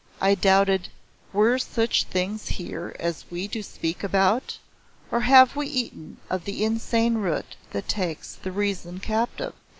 I 0.19 0.33
doubted 0.33 0.89
"Were 1.31 1.59
such 1.59 2.05
things 2.05 2.47
here 2.47 2.95
as 2.99 3.25
we 3.29 3.47
do 3.47 3.61
speak 3.61 4.03
about? 4.03 4.57
Or 5.11 5.19
have 5.19 5.55
we 5.55 5.67
eaten 5.67 6.17
of 6.27 6.45
the 6.45 6.63
insane 6.65 7.19
root 7.19 7.55
That 7.69 7.87
takes 7.87 8.33
the 8.33 8.51
reason 8.51 8.99
captive?" 8.99 9.53